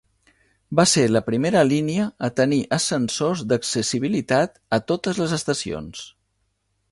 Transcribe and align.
Va 0.77 0.85
ser 0.91 1.01
la 1.09 1.21
primera 1.27 1.61
línia 1.71 2.07
a 2.29 2.29
tenir 2.39 2.59
ascensors 2.79 3.45
d'accessibilitat 3.51 4.57
a 4.79 4.83
totes 4.93 5.21
les 5.25 5.37
estacions. 5.41 6.05